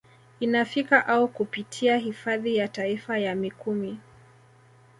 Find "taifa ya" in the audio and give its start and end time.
2.67-3.35